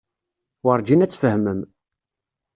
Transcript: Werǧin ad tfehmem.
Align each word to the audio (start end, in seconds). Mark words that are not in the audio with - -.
Werǧin 0.65 1.03
ad 1.05 1.11
tfehmem. 1.11 1.61